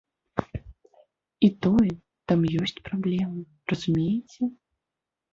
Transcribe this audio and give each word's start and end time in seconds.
І 1.47 1.49
тое, 1.65 1.91
там 2.31 2.39
ёсць 2.61 2.81
праблемы, 2.89 3.43
разумееце? 3.73 4.49